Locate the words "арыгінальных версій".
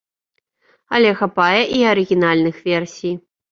1.91-3.15